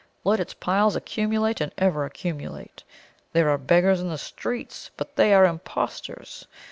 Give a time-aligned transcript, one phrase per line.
[0.23, 2.83] Let its piles accumulate and ever accumulate!
[3.33, 6.47] There are beggars in the streets, but they are impostors!